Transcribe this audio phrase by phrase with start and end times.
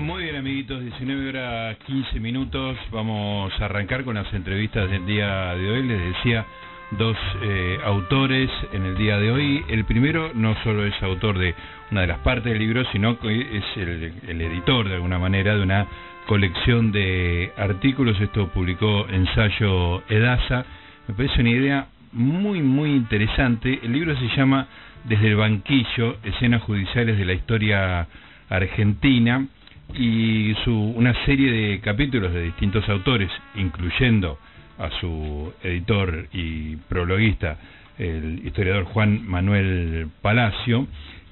[0.00, 2.78] Muy bien, amiguitos, 19 horas 15 minutos.
[2.90, 5.82] Vamos a arrancar con las entrevistas del día de hoy.
[5.82, 6.46] Les decía
[6.92, 9.62] dos eh, autores en el día de hoy.
[9.68, 11.54] El primero no solo es autor de
[11.90, 15.54] una de las partes del libro, sino que es el, el editor, de alguna manera,
[15.54, 15.86] de una
[16.26, 18.18] colección de artículos.
[18.22, 20.64] Esto publicó Ensayo Edasa.
[21.08, 23.78] Me parece una idea muy, muy interesante.
[23.82, 24.66] El libro se llama
[25.04, 28.08] Desde el banquillo, escenas judiciales de la historia
[28.48, 29.46] argentina
[29.94, 34.38] y su, una serie de capítulos de distintos autores, incluyendo
[34.78, 37.58] a su editor y prologuista,
[37.98, 40.86] el historiador Juan Manuel Palacio,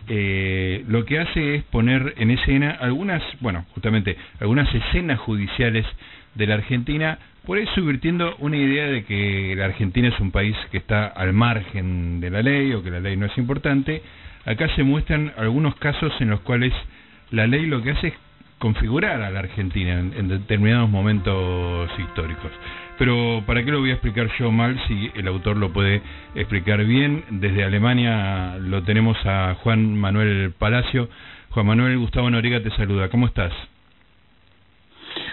[0.09, 5.87] eh, lo que hace es poner en escena algunas, bueno, justamente algunas escenas judiciales
[6.35, 10.57] de la Argentina, por eso subvirtiendo una idea de que la Argentina es un país
[10.71, 14.03] que está al margen de la ley o que la ley no es importante.
[14.45, 16.73] Acá se muestran algunos casos en los cuales
[17.31, 18.15] la ley lo que hace es
[18.59, 22.51] configurar a la Argentina en, determinados momentos históricos.
[22.99, 26.03] Pero ¿para qué lo voy a explicar yo mal si el autor lo puede
[26.35, 27.25] explicar bien?
[27.31, 31.09] Desde Alemania lo tenemos a Juan Manuel Palacio.
[31.51, 33.09] Juan Manuel Gustavo Noriega te saluda.
[33.09, 33.53] ¿Cómo estás?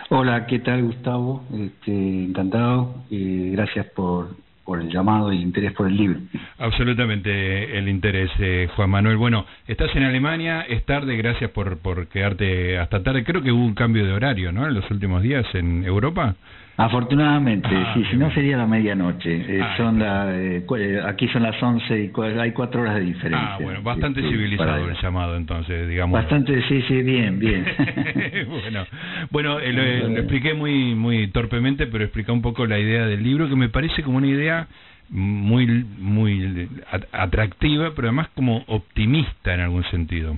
[0.10, 1.44] Hola, ¿qué tal Gustavo?
[1.52, 1.92] Este,
[2.26, 2.96] encantado.
[3.10, 6.20] y gracias por por el llamado y el interés por el libro.
[6.58, 9.16] Absolutamente el interés, eh, Juan Manuel.
[9.18, 13.24] Bueno, estás en Alemania, es tarde, gracias por, por quedarte hasta tarde.
[13.24, 14.68] Creo que hubo un cambio de horario, ¿no?
[14.68, 16.36] En los últimos días en Europa.
[16.78, 19.34] Afortunadamente, ah, sí, si no sería la medianoche.
[19.34, 23.02] Eh, ah, son la, eh, eh, aquí son las 11 y hay cuatro horas de
[23.02, 23.56] diferencia.
[23.56, 26.20] Ah, bueno, bastante civilizado el llamado entonces, digamos.
[26.20, 27.66] Bastante, sí, sí, bien, bien.
[28.50, 28.86] bueno,
[29.32, 33.56] bueno lo, expliqué muy, muy torpemente, pero explica un poco la idea del libro, que
[33.56, 34.68] me parece como una idea
[35.10, 36.68] muy, muy
[37.14, 40.38] atractiva, pero además como optimista en algún sentido.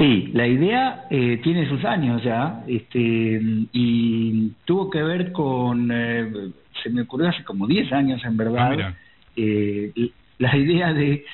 [0.00, 3.38] Sí, la idea eh, tiene sus años ya, este,
[3.70, 6.52] y tuvo que ver con, eh,
[6.82, 8.94] se me ocurrió hace como 10 años en verdad, ah,
[9.36, 9.92] eh,
[10.38, 11.26] la idea de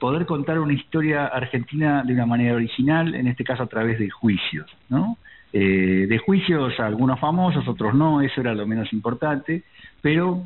[0.00, 4.10] poder contar una historia argentina de una manera original, en este caso a través de
[4.10, 5.16] juicios, ¿no?
[5.52, 9.62] de juicios algunos famosos, otros no, eso era lo menos importante,
[10.02, 10.42] pero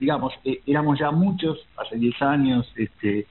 [0.00, 0.34] digamos,
[0.66, 3.26] éramos ya muchos, hace 10 años, este,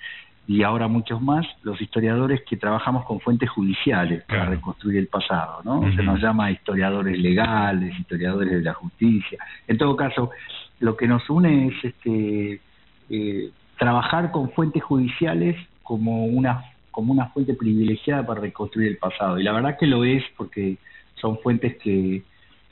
[0.47, 5.61] y ahora muchos más, los historiadores que trabajamos con fuentes judiciales para reconstruir el pasado,
[5.65, 5.93] ¿no?
[5.93, 9.37] Se nos llama historiadores legales, historiadores de la justicia.
[9.67, 10.31] En todo caso,
[10.79, 12.61] lo que nos une es este
[13.09, 19.37] eh, trabajar con fuentes judiciales como una como una fuente privilegiada para reconstruir el pasado.
[19.37, 20.77] Y la verdad que lo es porque
[21.15, 22.23] son fuentes que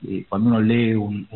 [0.08, 1.28] eh, cuando uno lee un,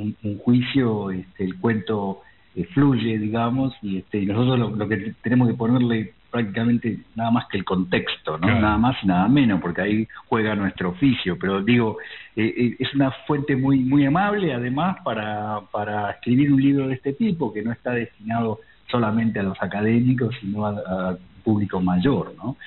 [0.43, 2.21] juicio, este, el cuento
[2.55, 7.47] eh, fluye, digamos, y, este, y nosotros lo, que tenemos que ponerle prácticamente nada más
[7.47, 8.47] que el contexto, ¿no?
[8.47, 11.37] Nada más y nada menos, porque ahí juega nuestro oficio.
[11.39, 11.97] Pero digo,
[12.35, 16.95] eh, eh, es una fuente muy muy amable, además, para, para escribir un libro de
[16.95, 22.57] este tipo, que no está destinado solamente a los académicos, sino al público mayor, ¿no?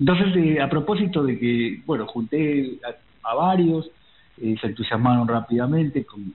[0.00, 2.78] Entonces, eh, a propósito de que, bueno, junté
[3.22, 3.88] a, varios,
[4.36, 6.34] se entusiasmaron rápidamente con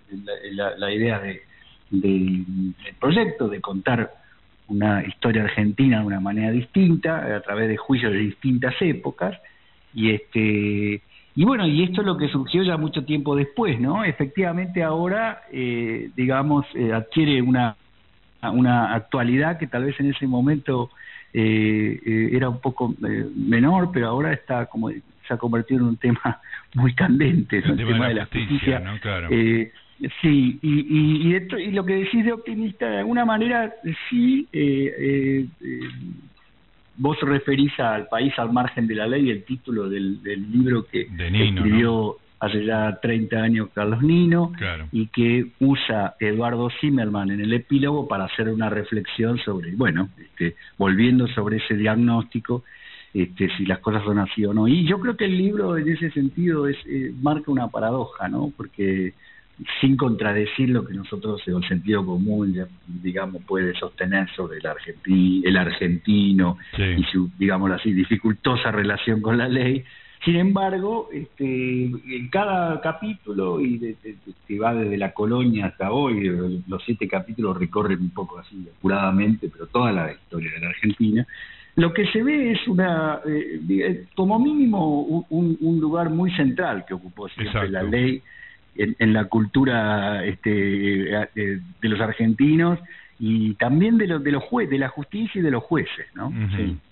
[0.54, 1.42] la, idea de,
[1.90, 4.10] del proyecto, de contar
[4.68, 9.38] una historia argentina de una manera distinta, a través de juicios de distintas épocas,
[9.94, 11.02] y este
[11.38, 14.04] y bueno, y esto es lo que surgió ya mucho tiempo después, ¿no?
[14.04, 17.76] Efectivamente ahora, eh, digamos, eh, adquiere una,
[18.42, 20.90] una actualidad que tal vez en ese momento
[21.34, 22.96] eh, era un poco
[23.36, 26.42] menor, pero ahora está como se ha convertido en un tema
[26.74, 28.80] muy candente, el, tema, de la justicia.
[28.80, 29.00] ¿no?
[29.00, 29.30] Claro.
[30.22, 33.74] Sí, y, y, y, lo que decís de optimista, de alguna manera,
[34.10, 35.80] sí, eh, eh, eh,
[36.98, 41.02] vos referís al país al margen de la ley, el título del, del libro que
[41.02, 44.52] escribió hace ya 30 años Carlos Nino,
[44.92, 50.56] y que usa Eduardo Zimmerman en el epílogo para hacer una reflexión sobre, bueno, este,
[50.78, 52.64] volviendo sobre ese diagnóstico,
[53.16, 54.68] este, si las cosas son así o no.
[54.68, 56.78] Y yo creo que el libro en ese sentido es
[57.20, 58.54] marca una paradoja, ¿no?
[58.56, 59.16] Porque
[59.82, 62.56] sin contradecir lo que nosotros en el sentido común,
[62.88, 69.38] digamos, puede sostener sobre el, argentino, el argentino y su, digamos así, dificultosa relación con
[69.38, 69.84] la ley.
[70.24, 73.96] Sin embargo, este, en cada capítulo, y
[74.48, 79.50] que va desde la colonia hasta hoy, los siete capítulos recorren un poco así apuradamente,
[79.50, 81.28] pero toda la historia de la Argentina,
[81.76, 87.30] lo que se ve es una, eh, como mínimo, un, lugar muy central que ocupó
[87.30, 88.22] siempre la ley
[88.78, 92.80] en, la cultura este, eh, de los argentinos
[93.20, 96.32] y también de, los de los jueces, de la justicia y de los jueces, ¿no?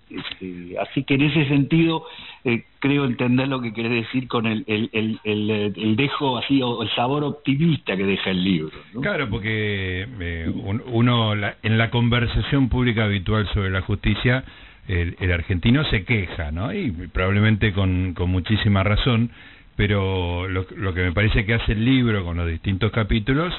[0.10, 2.06] Este, así que en ese sentido
[2.44, 6.84] eh, creo entender lo que querés decir con el, el, el, el, dejo así, o
[6.84, 8.78] el sabor optimista que deja el libro.
[9.02, 10.54] Claro, porque eh,
[10.92, 14.44] uno en la conversación pública habitual sobre la justicia,
[14.88, 16.72] el, argentino se queja, ¿no?
[16.72, 19.32] Y probablemente con, con muchísima razón,
[19.76, 23.54] pero lo, lo que me parece que hace el libro con los distintos capítulos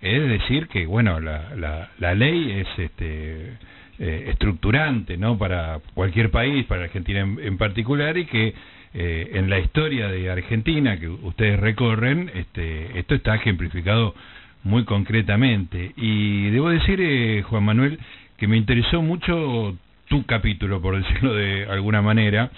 [0.00, 3.56] es decir que, bueno, la, la, la ley es este
[3.98, 8.54] eh, estructurante no para cualquier país, para Argentina en, particular, y que
[8.94, 14.14] eh, en la historia de Argentina que ustedes recorren, este, esto está ejemplificado
[14.62, 15.92] muy concretamente.
[15.96, 17.98] Y debo decir, eh, Juan Manuel,
[18.36, 19.76] que me interesó mucho
[20.08, 22.52] tu capítulo, por decirlo de alguna manera,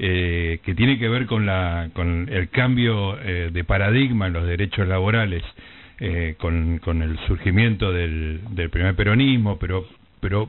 [0.00, 5.42] que tiene que ver con, la, con el cambio de paradigma en los derechos laborales.
[6.38, 9.86] con, con el surgimiento del, del primer peronismo, pero,
[10.20, 10.48] pero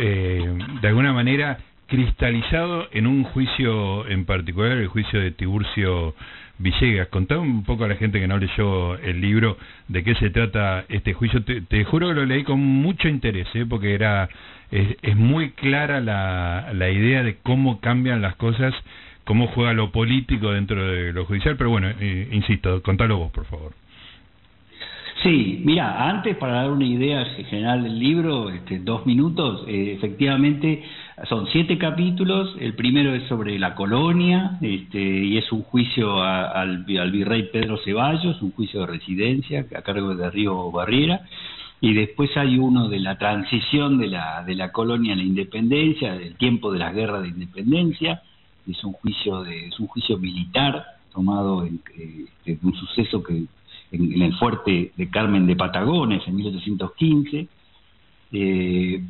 [0.00, 1.58] eh, de alguna manera
[1.88, 6.14] cristalizado en un juicio en particular, el juicio de Tiburcio
[6.58, 7.08] Villegas.
[7.08, 9.56] Contá un poco a la gente que no leyó el libro
[9.88, 11.42] de qué se trata este juicio.
[11.42, 13.66] Te, juro que lo leí con mucho interés, ¿eh?
[13.68, 14.28] porque era
[14.70, 18.74] es, muy clara la, la idea de cómo cambian las cosas,
[19.24, 21.56] cómo juega lo político dentro de lo judicial.
[21.56, 23.72] Pero bueno, eh, insisto, contalo vos, por favor.
[25.22, 30.84] Sí, mira, antes para dar una idea general del libro, este, dos minutos, eh, efectivamente
[31.28, 36.84] son siete capítulos, el primero es sobre la colonia este, y es un juicio al,
[36.84, 41.22] virrey Pedro Ceballos, un juicio de residencia a cargo de Río Barriera,
[41.80, 46.14] y después hay uno de la transición de la, de la colonia a la independencia,
[46.14, 48.22] del tiempo de las guerras de independencia,
[48.68, 53.44] es un juicio, de, es un juicio militar tomado en, eh, de un suceso que
[53.92, 57.48] en, el fuerte de Carmen de Patagones en 1815,
[58.32, 59.00] eh,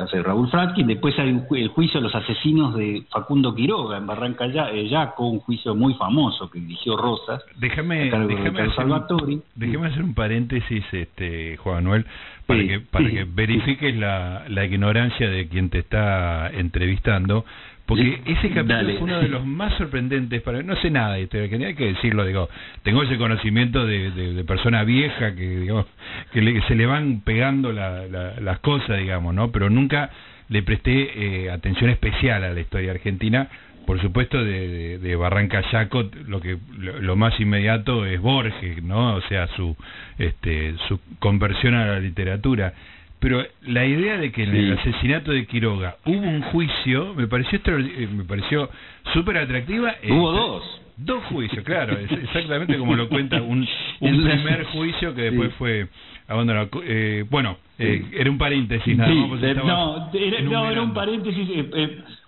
[0.00, 4.46] hace Raúl Fratkin, después hay el juicio de los asesinos de Facundo Quiroga en Barranca
[4.46, 7.42] eh, Yaco, un juicio muy famoso que dirigió Rosas.
[7.56, 12.06] Déjame, déjame, hacer, un, déjame hacer un paréntesis, este Juan Manuel,
[12.46, 17.44] para que para que verifiques la, la ignorancia de quien te está entrevistando,
[17.88, 21.66] porque ese capítulo fue uno de los más sorprendentes para no sé nada de historia
[21.66, 22.48] hay que decirlo digo
[22.82, 25.86] tengo ese conocimiento de, de, persona vieja que digamos
[26.32, 30.10] que se le van pegando las cosas digamos no pero nunca
[30.48, 33.48] le presté eh, atención especial a la historia argentina.
[33.86, 39.22] Por supuesto de, de, Barranca Yaco lo que lo, más inmediato es Borges no o
[39.22, 39.74] sea su
[40.18, 42.74] este su conversión a la literatura
[43.20, 47.58] pero la idea de que en el asesinato de Quiroga hubo un juicio me pareció
[47.66, 48.70] eh, me pareció
[49.12, 49.94] súper atractiva.
[50.08, 50.80] Hubo dos.
[51.00, 53.64] Dos juicios, claro, exactamente como lo cuenta un,
[54.00, 55.86] un primer juicio que después fue
[56.26, 56.68] abandonado.
[56.82, 59.40] Eh, bueno, eh, era un paréntesis, nada más.
[59.40, 61.48] no, era, no, era un paréntesis.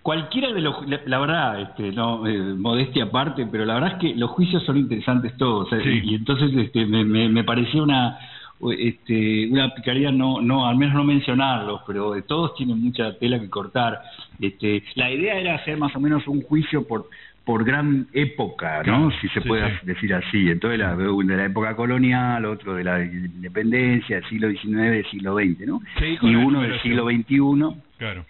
[0.03, 2.23] cualquiera de los, la, verdad, este, no,
[2.59, 5.69] modestia aparte, pero la verdad es que los juicios son interesantes todos.
[5.85, 8.21] Y, entonces este, me, me, me pareció una
[8.77, 13.41] este, una picaría no, no, al menos no mencionarlos, pero de todos tienen mucha tela
[13.41, 14.01] que cortar.
[14.41, 17.09] Este, la idea era hacer más o menos un juicio por
[17.45, 19.11] por gran época, ¿no?
[19.21, 20.51] si se puede decir así.
[20.51, 25.35] Entonces, la, de la época colonial, otro de la independencia, del siglo XIX, del siglo
[25.35, 25.81] XX, ¿no?
[26.23, 27.81] y uno del siglo XXI.
[27.99, 28.25] Claro.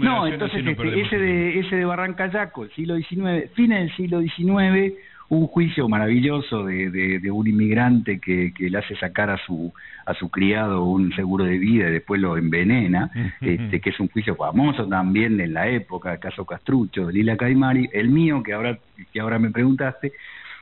[0.00, 4.94] No, entonces este, ese, de, ese de Barrancayaco, el siglo XIX, fines del siglo XIX,
[5.28, 9.72] un juicio maravilloso de, de, un inmigrante que, que, le hace sacar a su
[10.06, 14.08] a su criado un seguro de vida y después lo envenena, este, que es un
[14.08, 18.52] juicio famoso también en la época, el caso Castrucho, de Lila Caimari, el mío que
[18.52, 18.78] ahora
[19.12, 20.12] que ahora me preguntaste,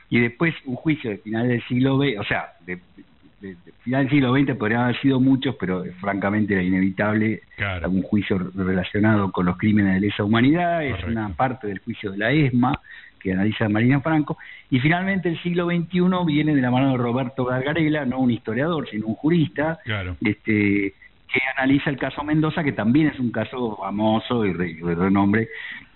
[0.09, 2.79] y después un juicio de final del siglo XX, o sea, de,
[3.83, 9.31] final del siglo XX podrían haber sido muchos, pero francamente era inevitable algún juicio relacionado
[9.31, 12.79] con los crímenes de lesa humanidad, es una parte del juicio de la ESMA,
[13.23, 14.37] que analiza Marina Franco,
[14.69, 18.87] y finalmente el siglo XXI viene de la mano de Roberto Gargarela, no un historiador,
[18.89, 19.79] sino un jurista,
[20.21, 20.93] este,
[21.33, 25.47] que analiza el caso Mendoza, que también es un caso famoso y de renombre,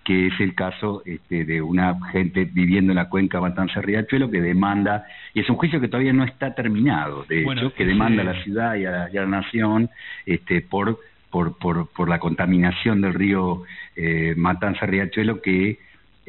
[0.06, 4.40] que es el caso este, de una gente viviendo en la cuenca Matanza Riachuelo que
[4.40, 8.26] demanda, y es un juicio que todavía no está terminado, de hecho, que demanda a
[8.26, 9.90] la ciudad y a la, nación
[10.26, 10.98] este, por,
[11.30, 13.64] por, por, por la contaminación del río
[13.98, 15.78] eh, Matanza Riachuelo que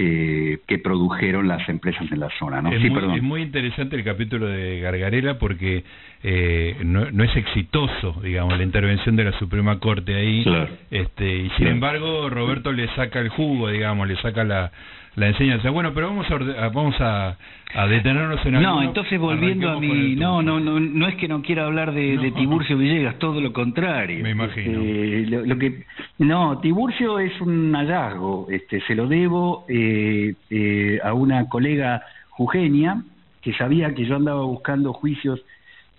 [0.01, 2.63] eh, que produjeron las empresas en la zona.
[2.63, 2.71] ¿no?
[2.71, 5.83] Es, muy, es muy interesante el capítulo de Gargarela porque
[6.23, 10.45] eh, no, no, es exitoso, digamos, la intervención de la Suprema Corte ahí.
[10.93, 14.71] Este, y sin embargo, Roberto le saca el jugo, digamos, le saca la,
[15.17, 15.71] la enseñanza.
[15.71, 17.37] Bueno, pero vamos a, vamos a,
[17.75, 18.71] a detenernos en algo.
[18.71, 20.15] No, entonces volviendo a mi...
[20.15, 24.23] No, no, no, no es que no quiera hablar de, Tiburcio Villegas, todo lo contrario.
[24.23, 24.81] Me imagino.
[24.81, 25.85] Este, lo, que
[26.19, 29.65] No, Tiburcio es un hallazgo, este se lo debo...
[29.69, 33.03] Eh, eh, eh, a una colega jujeña
[33.43, 35.41] que sabía que yo andaba buscando juicios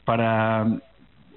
[0.05, 0.65] para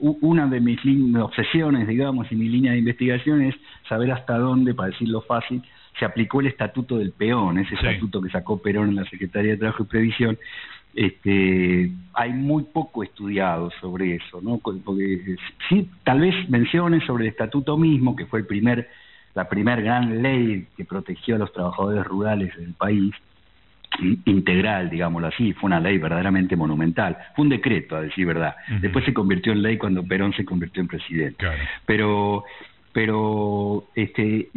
[0.00, 0.80] una de mis
[1.16, 3.54] obsesiones, digamos, y mi línea de investigación es
[3.88, 5.62] saber hasta dónde, para decirlo fácil,
[5.98, 9.58] se aplicó el estatuto del peón, ese estatuto que sacó Perón en la Secretaría de
[9.58, 10.38] Trabajo y Previsión,
[10.94, 14.58] este, hay muy poco estudiado sobre eso, ¿no?
[14.58, 15.36] Porque
[15.68, 18.88] sí, tal vez menciones sobre el estatuto mismo, que fue el primer,
[19.34, 23.14] la primer gran ley que protegió a los trabajadores rurales del país,
[24.24, 28.56] integral, digámoslo así, fue una ley verdaderamente monumental, fue un decreto, a decir verdad.
[28.80, 31.46] Después se convirtió en ley cuando Perón se convirtió en presidente.
[31.84, 32.44] Pero
[32.92, 34.50] pero este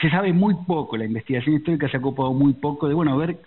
[0.00, 3.38] se sabe muy poco, la investigación histórica se ha ocupado muy poco de, bueno, ver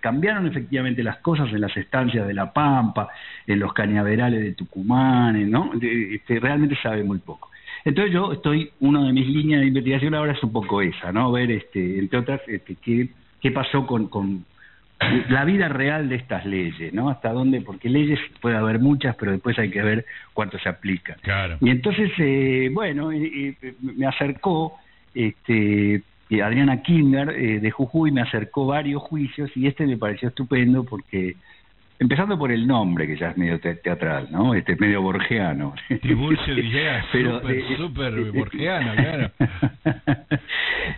[0.00, 3.08] cambiaron efectivamente las cosas en las estancias de La Pampa,
[3.46, 5.72] en los cañaverales de Tucumán, ¿no?
[5.80, 7.50] Este, realmente sabe muy poco.
[7.84, 11.32] Entonces yo estoy, una de mis líneas de investigación ahora es un poco esa, ¿no?
[11.32, 13.08] Ver, este, entre otras, este, qué,
[13.40, 14.44] qué pasó con, con
[15.28, 17.08] la vida real de estas leyes, ¿no?
[17.08, 21.16] Hasta dónde, porque leyes puede haber muchas, pero después hay que ver cuánto se aplica.
[21.22, 21.58] Claro.
[21.60, 23.10] Y entonces, eh, bueno,
[23.80, 24.78] me acercó
[25.14, 26.02] este,
[26.40, 31.36] Adriana Kinder eh, de Jujuy me acercó varios juicios y este me pareció estupendo porque
[32.02, 34.54] empezando por el nombre que ya es medio teatral, ¿no?
[34.54, 35.74] Este medio borgiano.
[36.02, 37.06] Tiburcio Villegas,
[37.76, 39.30] súper eh, borgiano, claro.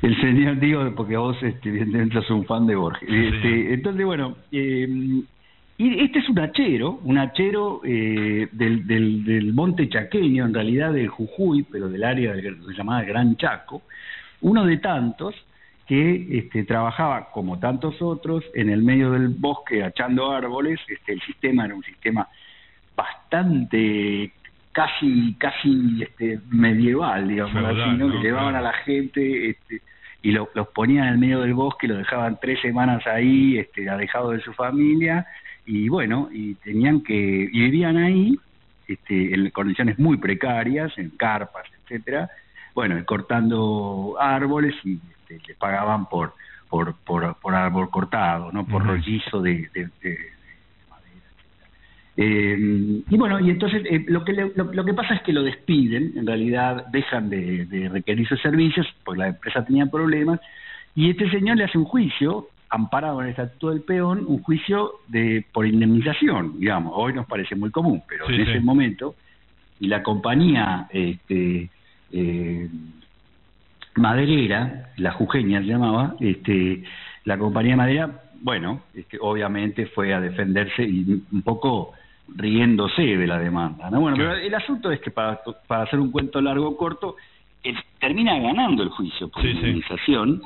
[0.01, 3.09] el señor digo porque vos este, evidentemente sos un fan de Borges.
[3.09, 4.89] Este, entonces bueno, eh,
[5.77, 10.95] y este es un hachero, un hachero eh, del, del, del, monte chaqueño, en realidad
[10.95, 13.83] del Jujuy, pero del área del, llamada Gran Chaco,
[14.41, 15.35] uno de tantos
[15.87, 20.81] que este, trabajaba como tantos otros en el medio del bosque achando árboles.
[20.89, 22.29] Este, el sistema era un sistema
[22.97, 24.33] bastante
[24.73, 28.11] casi casi este, medieval, digamos así, ¿no?
[28.11, 29.81] que llevaban a la gente este,
[30.21, 34.31] y los ponían en el medio del bosque, los dejaban tres semanas ahí, este, alejado
[34.31, 35.27] de su familia
[35.65, 38.37] y bueno, y tenían que y vivían ahí
[38.89, 42.29] este, en condiciones muy precarias, en carpas, etcétera,
[42.75, 44.99] bueno, cortando árboles y
[45.37, 46.35] este, le pagaban por,
[46.69, 48.67] por, por, árbol cortado, ¿no?
[48.67, 49.89] Por rollizo de, de,
[50.91, 51.29] madera,
[52.17, 56.13] eh, y bueno, y entonces eh, lo, que lo, que pasa es que lo despiden,
[56.17, 60.41] en realidad dejan de, requerir sus servicios, porque la empresa tenía problemas,
[60.95, 64.95] y este señor le hace un juicio, amparado en el Estatuto del Peón, un juicio
[65.07, 69.15] de por indemnización, digamos, hoy nos parece muy común, pero en ese momento,
[69.79, 71.69] y la compañía este,
[72.13, 72.69] eh,
[73.97, 76.83] maderera, la jujeña se llamaba, este,
[77.25, 81.93] la compañía madera, bueno, este, obviamente fue a defenderse y un poco
[82.29, 83.91] riéndose de la demanda.
[83.91, 84.01] ¿no?
[84.01, 87.17] Bueno, pero el asunto es que para, para hacer un cuento largo o corto,
[87.63, 90.43] él termina ganando el juicio por indemnización.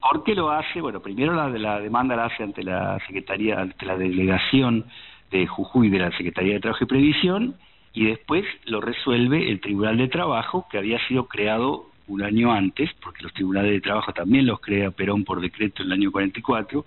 [0.00, 0.80] ¿Por qué lo hace?
[0.80, 4.84] Bueno, primero la, la demanda la hace ante la Secretaría, ante la delegación
[5.30, 7.56] de Jujuy de la Secretaría de Trabajo y Previsión,
[7.92, 12.90] y después lo resuelve el Tribunal de Trabajo, que había sido creado un año antes,
[13.02, 16.84] porque los tribunales de trabajo también los crea Perón por decreto en el año 44,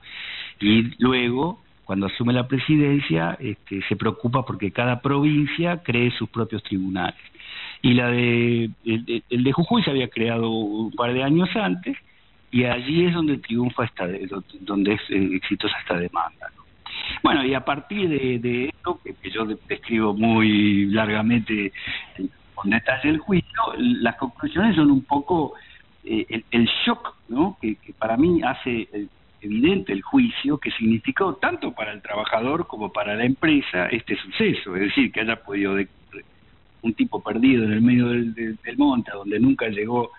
[0.59, 6.63] y luego, cuando asume la presidencia, este, se preocupa porque cada provincia cree sus propios
[6.63, 7.19] tribunales.
[7.81, 11.97] Y la de, el, de Jujuy se había creado un par de años antes,
[12.51, 14.07] y allí es donde triunfa esta,
[14.59, 16.51] donde es eh, exitosa esta demanda.
[17.23, 21.71] Bueno, y a partir de, esto, que, yo describo muy largamente
[22.61, 25.53] con detalle el juicio, las conclusiones son un poco
[26.03, 27.57] eh, el, shock ¿no?
[27.59, 29.07] que, para mí hace eh,
[29.41, 34.75] evidente el juicio que significó tanto para el trabajador como para la empresa este suceso,
[34.75, 35.75] es decir, que haya podido
[36.83, 40.11] un tipo perdido en el medio del, del, monte, donde nunca llegó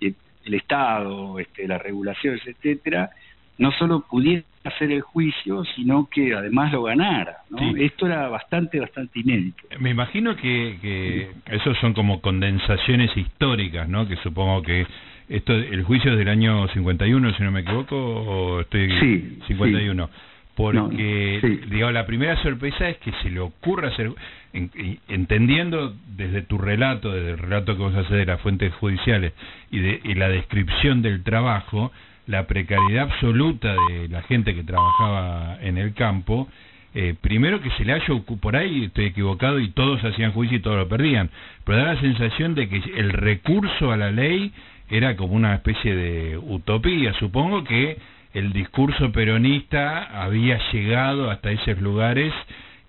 [0.00, 0.12] eh,
[0.44, 3.10] el Estado, este, las regulaciones, etcétera,
[3.58, 7.38] no solo pudiera hacer el juicio, sino que además lo ganara.
[7.50, 7.76] ¿no?
[7.76, 9.62] Esto era bastante, bastante inédito.
[9.80, 14.08] Me imagino que, que esos son como condensaciones históricas, ¿no?
[14.08, 14.86] Que supongo que
[15.28, 20.08] esto el juicio es del año 51, si no me equivoco, o estoy sí, 51.
[20.54, 24.10] Porque, digamos, la primera sorpresa es que se le ocurra hacer,
[24.52, 29.34] entendiendo desde tu relato, desde el relato que vos haces de las fuentes judiciales
[29.70, 31.92] y de y la descripción del trabajo,
[32.28, 36.46] la precariedad absoluta de la gente que trabajaba en el campo,
[36.94, 40.60] eh, primero que se le haya por ahí estoy equivocado y todos hacían juicio y
[40.60, 41.30] todos lo perdían,
[41.64, 44.52] pero da la sensación de que el recurso a la ley
[44.90, 47.14] era como una especie de utopía.
[47.14, 47.96] Supongo que
[48.34, 52.32] el discurso peronista había llegado hasta esos lugares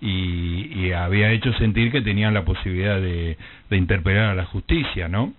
[0.01, 3.37] y, había hecho sentir que tenían la posibilidad de,
[3.69, 5.33] de interpelar a la justicia, ¿no?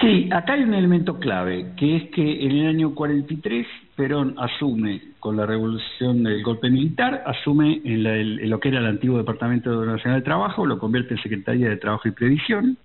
[0.00, 5.02] Sí, acá hay un elemento clave, que es que en el año 43 Perón asume,
[5.18, 10.20] con la revolución del golpe militar, asume en, lo que era el antiguo Departamento Nacional
[10.20, 12.78] de Trabajo, lo convierte en Secretaría de Trabajo y Previsión,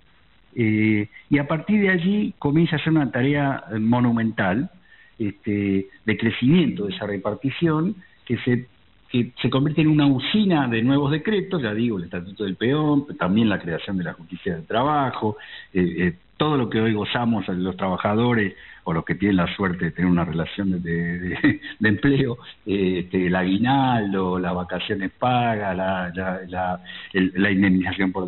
[0.55, 4.71] eh, y a partir de allí comienza a hacer una tarea monumental
[5.19, 8.65] este, de crecimiento de esa repartición, que se
[9.13, 13.05] que se convierte en una usina de nuevos decretos, ya digo, el Estatuto del Peón,
[13.15, 15.37] también la creación de la justicia del trabajo,
[15.71, 18.55] eh, eh, todo lo que hoy gozamos los trabajadores
[18.85, 23.35] o los que tienen la suerte de tener una relación de, empleo, eh, este, el
[23.35, 26.81] aguinaldo, las vacaciones pagas, la,
[27.13, 28.27] la, indemnización por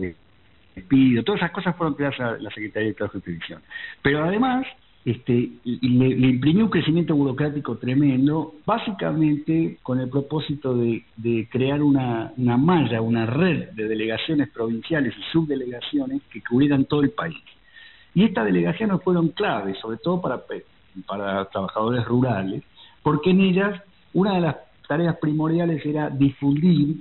[0.75, 3.63] despido, todas esas cosas fueron creadas a la Secretaría de Trabajo y Previsión.
[4.03, 4.67] Pero además,
[5.05, 12.57] este, le, imprimió un crecimiento burocrático tremendo, básicamente con el propósito de, crear una, una,
[12.57, 17.37] malla, una red de delegaciones provinciales y subdelegaciones que cubrieran todo el país.
[18.15, 20.41] Y estas delegaciones fueron claves, sobre todo para,
[21.05, 22.63] para trabajadores rurales,
[23.03, 23.79] porque en ellas
[24.13, 24.55] una de las
[24.87, 26.95] tareas primordiales era difundir,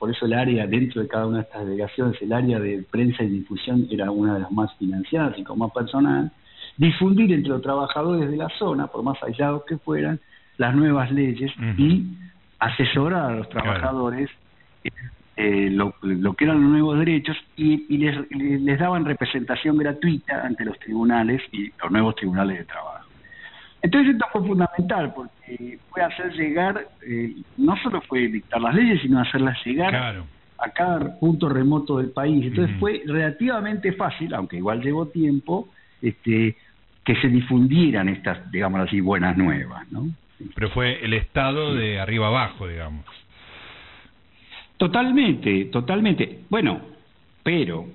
[0.00, 3.22] por eso el área dentro de cada una de estas delegaciones, el área de prensa
[3.22, 6.32] y difusión era una de las más financiadas y con más personal,
[6.76, 10.20] difundir entre los trabajadores de la zona, por más aislados que fueran,
[10.58, 12.06] las nuevas leyes y
[12.58, 14.30] asesorar a los trabajadores
[15.38, 15.92] eh, lo,
[16.32, 21.70] que eran los nuevos derechos y, les, les, daban representación gratuita ante los tribunales y
[21.82, 23.06] los nuevos tribunales de trabajo.
[23.82, 29.02] Entonces esto fue fundamental porque fue hacer llegar, eh, no solo fue dictar las leyes,
[29.02, 30.24] sino hacerlas llegar
[30.58, 32.46] a cada punto remoto del país.
[32.46, 35.68] Entonces fue relativamente fácil, aunque igual llevó tiempo,
[36.00, 36.56] este,
[37.06, 40.08] que se difundieran estas, digamos así, buenas nuevas, ¿no?
[40.54, 43.06] Pero fue el Estado de arriba abajo, digamos.
[44.76, 46.40] Totalmente, totalmente.
[46.50, 46.80] Bueno,
[47.44, 47.86] pero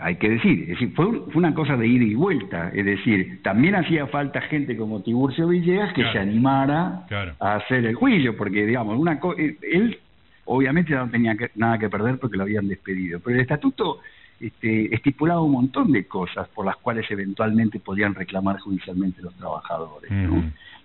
[0.00, 3.74] hay que decir, es decir fue, una cosa de ida y vuelta, es decir, también
[3.74, 7.06] hacía falta gente como Tiburcio Villegas que se animara
[7.40, 9.98] a hacer el juicio, porque digamos, una eh, él
[10.44, 14.00] obviamente no tenía nada que perder porque lo habían despedido, pero el estatuto
[14.40, 20.10] este, estipulaba un montón de cosas por las cuales eventualmente podían reclamar judicialmente los trabajadores,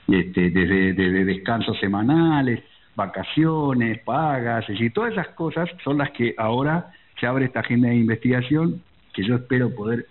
[0.08, 2.62] este, desde, desde, descansos semanales,
[2.96, 7.90] vacaciones, pagas, es decir, todas esas cosas son las que ahora se abre esta agenda
[7.90, 8.82] de investigación
[9.14, 10.06] que yo espero poder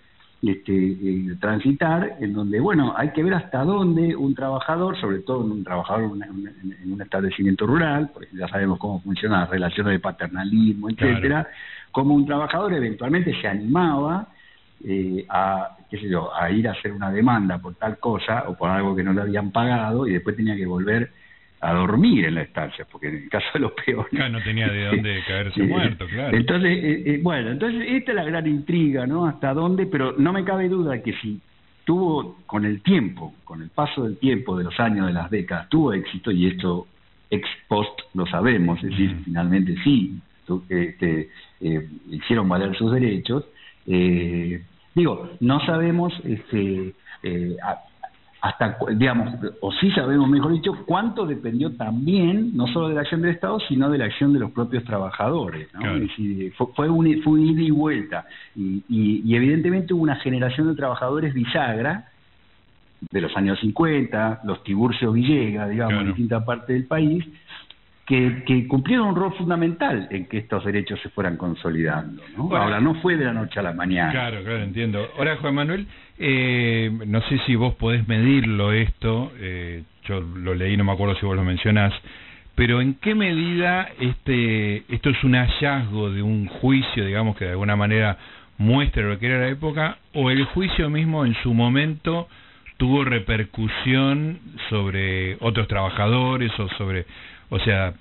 [0.47, 5.41] este, eh, transitar, en donde, bueno, hay que ver hasta dónde un trabajador, sobre todo
[5.41, 10.91] un trabajador en, un establecimiento rural, porque ya sabemos cómo funcionan las relaciones de paternalismo,
[10.91, 11.49] etcétera,
[11.91, 14.29] como un trabajador eventualmente se animaba
[14.85, 18.55] eh, a, qué sé yo, a ir a hacer una demanda por tal cosa o
[18.55, 21.11] por algo que no le habían pagado y después tenía que volver
[21.65, 24.13] a dormir en la estancia, porque en el caso de los peores...
[24.31, 26.37] no tenía de dónde caerse muerto, claro.
[26.37, 29.27] Entonces, eh, eh, bueno, entonces esta es la gran intriga, ¿no?
[29.27, 31.41] Hasta dónde, pero no me cabe duda que si
[31.85, 35.69] tuvo con el tiempo, con el paso del tiempo, de los años, de las décadas,
[35.69, 36.87] tuvo éxito, y esto
[37.31, 40.19] ex post lo sabemos, es decir, finalmente sí,
[40.69, 43.45] este, eh, hicieron valer sus derechos,
[43.87, 47.57] digo, no sabemos este, eh,
[48.45, 53.23] hasta, digamos, o sí sabemos, mejor dicho, cuánto dependió también, no solo de la acción
[53.23, 55.67] del Estado, sino de la acción de los propios trabajadores.
[56.77, 58.27] fue, un, fue ida y vuelta.
[58.55, 62.11] Y, evidentemente hubo una generación de trabajadores bisagra
[63.11, 67.25] de los años 50, los Tiburcios Villegas, digamos, en distintas partes del país,
[68.07, 72.23] que, cumplieron un rol fundamental en que estos derechos se fueran consolidando.
[72.37, 72.55] ¿no?
[72.55, 74.13] Ahora, no fue de la noche a la mañana.
[74.13, 75.09] Claro, claro, entiendo.
[75.17, 75.87] Ahora, Juan Manuel,
[76.19, 81.15] eh, no sé si vos podés medirlo esto, eh, yo lo leí, no me acuerdo
[81.17, 81.93] si vos lo mencionás,
[82.55, 87.53] pero ¿en qué medida este esto es un hallazgo de un juicio, digamos, que de
[87.53, 88.17] alguna manera
[88.59, 92.29] muestra lo que era la época, o el juicio mismo en su momento
[92.77, 94.39] tuvo repercusión
[94.69, 97.07] sobre otros trabajadores o sobre
[97.51, 97.95] o sea,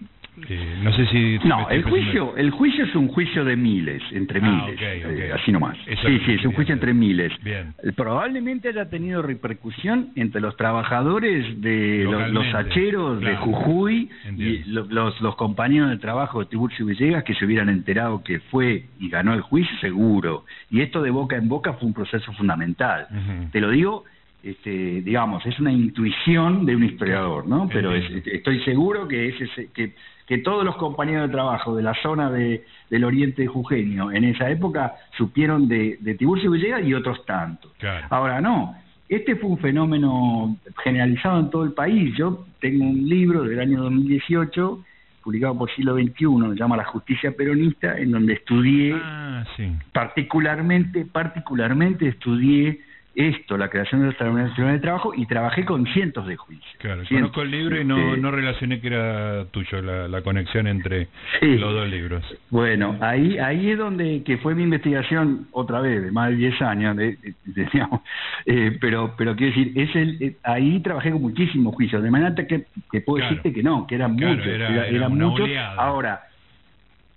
[0.50, 1.38] eh, no sé si...
[1.48, 5.52] No, el juicio, el juicio es un juicio de miles, entre ah, miles, eh, así
[5.52, 5.78] nomás.
[5.86, 7.32] sí, sí, es un juicio entre miles.
[7.44, 7.74] Bien.
[7.96, 14.90] Probablemente haya tenido repercusión entre los trabajadores de los, hacheros de Jujuy y los,
[15.22, 19.34] los, compañeros de trabajo de Tiburcio Villegas que se hubieran enterado que fue y ganó
[19.36, 20.46] el juicio, seguro.
[20.72, 23.08] Y esto de boca en boca fue un proceso fundamental.
[23.52, 24.06] Te lo digo
[24.44, 27.70] este, digamos, es una intuición de un historiador, ¿no?
[27.72, 29.36] Pero estoy seguro que, es
[29.74, 29.94] que,
[30.28, 34.26] que todos los compañeros de trabajo de la zona de, del oriente de Jujeño en
[34.26, 37.72] esa época supieron de, de Tiburcio Villegas y otros tantos.
[38.10, 38.76] Ahora, no,
[39.08, 42.14] este fue un fenómeno generalizado en todo el país.
[42.18, 44.84] Yo tengo un libro del año 2018
[45.24, 49.46] publicado por Siglo XXI, se llama La Justicia Peronista, en donde estudié, ah,
[49.94, 52.82] particularmente, particularmente estudié
[53.16, 56.76] esto, la creación de los tribunales de trabajo, y trabajé con cientos de juicios.
[56.80, 61.10] Claro, conozco el libro y no, no relacioné que era tuyo la, conexión entre
[61.42, 62.24] los dos libros.
[62.50, 66.62] Bueno, ahí ahí es donde que fue mi investigación otra vez, de más de 10
[66.62, 67.18] años, de,
[68.46, 72.34] eh, pero pero quiero decir, es el eh, ahí trabajé con muchísimos juicios, de manera
[72.36, 75.50] que, que puedo decirte que no, que eran muchos, eran muchos.
[75.78, 76.24] Ahora,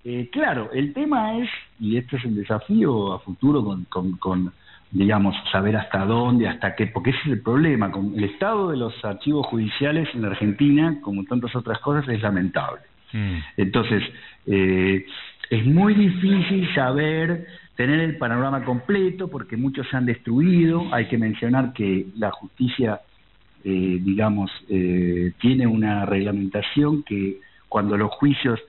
[0.05, 1.49] eh, claro, el tema es,
[1.81, 3.85] y este es el desafío a futuro con,
[4.17, 4.53] con
[4.91, 7.91] digamos, saber hasta dónde, hasta qué, porque ese es el problema.
[7.91, 12.23] Con el estado de los archivos judiciales en la Argentina, como tantas otras cosas, es
[12.23, 12.83] lamentable.
[13.13, 13.39] Mm.
[13.57, 14.03] Entonces,
[14.47, 15.05] eh,
[15.51, 17.47] es muy difícil saber,
[17.77, 20.83] tener el panorama completo, porque muchos se han destruido.
[20.93, 23.01] Hay que mencionar que la justicia,
[23.65, 28.61] eh, digamos, eh, tiene una reglamentación que cuando los juicios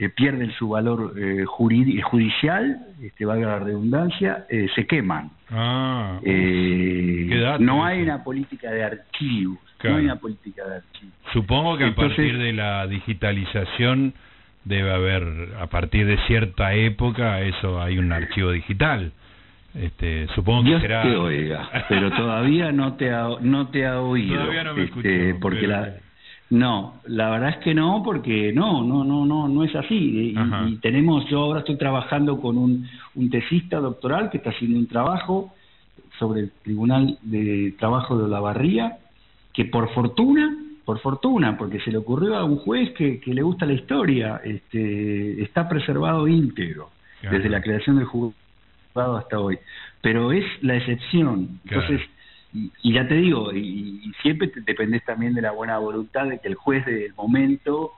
[0.00, 5.30] eh, pierden su valor eh, judicial, este, valga la redundancia, eh, se queman.
[5.50, 9.58] Ah, eh, no hay una política de archivos.
[9.82, 11.14] No hay una política de archivos.
[11.32, 14.14] Supongo que a partir de la digitalización
[14.64, 19.12] debe haber, a partir de cierta época, eso hay un archivo digital.
[19.74, 21.02] Este, supongo que será.
[21.02, 24.36] te oiga, pero todavía no te ha, no te ha oído.
[24.36, 25.94] Todavía no me este, porque la
[26.50, 30.34] no, la verdad es que no, porque no, no, no, no, no es así.
[30.34, 34.86] Y, tenemos, yo ahora estoy trabajando con un, un tesista doctoral que está haciendo un
[34.86, 35.52] trabajo
[36.18, 38.98] sobre el Tribunal de Trabajo de la Barría,
[39.52, 40.56] que por fortuna,
[40.86, 44.40] por fortuna, porque se le ocurrió a un juez que, que le gusta la historia,
[44.42, 46.90] este, está preservado íntegro,
[47.30, 49.58] desde la creación del juzgado hasta hoy.
[50.00, 51.60] Pero es la excepción.
[51.64, 52.00] Entonces,
[52.52, 56.48] y, ya te digo, y, siempre te dependes también de la buena voluntad de que
[56.48, 57.92] el juez del momento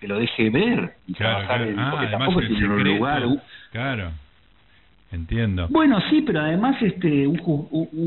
[0.00, 3.24] te lo deje ver y trabajar En, porque ah, tampoco tiene un lugar.
[3.72, 4.12] Claro.
[5.10, 5.66] Entiendo.
[5.70, 7.38] Bueno, sí, pero además este un,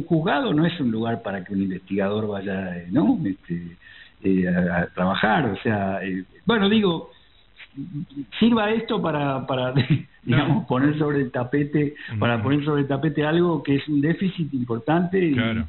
[0.06, 3.20] juzgado no es un lugar para que un investigador vaya, ¿no?
[3.26, 3.76] Este,
[4.24, 7.10] eh, a, trabajar, o sea, eh, bueno, digo,
[8.40, 9.74] sirva esto para, para
[10.24, 14.54] digamos, poner sobre el tapete, para poner sobre el tapete algo que es un déficit
[14.54, 15.66] importante de,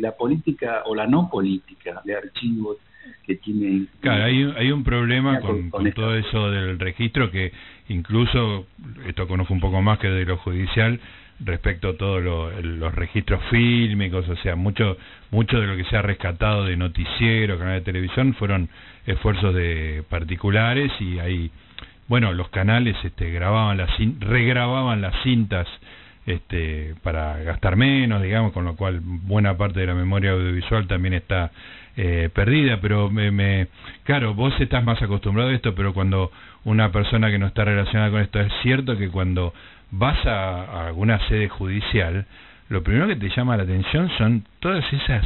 [0.00, 2.76] la política o la no política de archivos
[3.24, 3.86] que tiene.
[4.00, 7.52] Claro, hay, hay un problema con, todo eso del registro que
[7.88, 8.66] incluso,
[9.06, 11.00] esto conozco un poco más que de lo judicial,
[11.44, 14.96] respecto a todos los registros fílmicos, o sea, mucho
[15.30, 18.68] mucho de lo que se ha rescatado de noticieros, canales de televisión fueron
[19.06, 21.50] esfuerzos de particulares y hay
[22.08, 25.66] bueno, los canales este, grababan las regrababan las cintas
[26.26, 31.14] este, para gastar menos, digamos, con lo cual buena parte de la memoria audiovisual también
[31.14, 31.50] está
[31.96, 33.68] eh, perdida, pero me, me,
[34.04, 36.30] claro, vos estás más acostumbrado a esto, pero cuando
[36.64, 39.52] una persona que no está relacionada con esto es cierto que cuando
[39.92, 42.26] vas a, a alguna sede judicial,
[42.68, 45.24] lo primero que te llama la atención son todas esas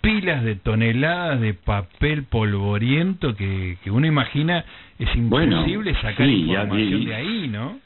[0.00, 4.64] pilas de toneladas de papel polvoriento que, que uno imagina
[4.98, 7.78] es imposible sacar información de ahí, ¿no?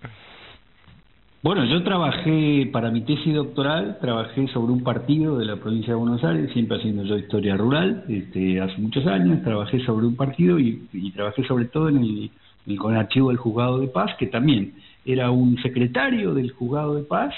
[1.42, 5.98] Bueno, yo trabajé para mi tesis doctoral, trabajé sobre un partido de la provincia de
[5.98, 10.61] Buenos Aires, siempre haciendo yo historia rural, este, hace muchos años, trabajé sobre un partido
[10.61, 14.27] y, y trabajé sobre todo en el, con el archivo del juzgado de paz, que
[14.27, 14.72] también
[15.04, 17.34] era un secretario del juzgado de paz,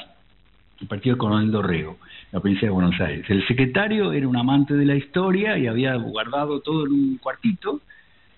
[0.80, 1.98] el partido de Coronel Dorrego
[2.34, 3.24] la provincia de Buenos Aires.
[3.28, 7.80] El secretario era un amante de la historia y había guardado todo en un cuartito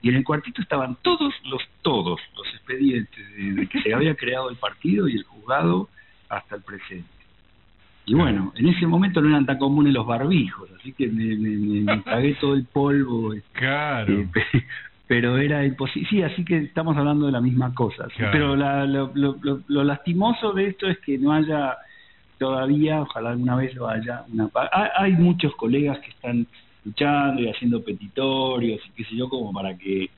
[0.02, 4.50] y en el cuartito estaban todos los todos los expedientes de, que se había creado
[4.50, 5.88] el partido y el juzgado
[6.28, 7.08] hasta el presente.
[8.04, 12.02] Y bueno, en ese momento no eran tan comunes los barbijos, así que me, me,
[12.02, 13.32] cagué todo el polvo.
[13.52, 14.28] Claro.
[15.07, 16.09] Pero era imposible.
[16.11, 18.09] Sí, así que estamos hablando de la misma cosa.
[18.33, 21.77] Pero lo, lastimoso de esto es que no haya
[22.38, 24.51] todavía, ojalá alguna vez lo haya, una
[24.97, 26.47] hay muchos colegas que están
[26.85, 30.11] luchando y haciendo petitorios y qué sé yo, como para que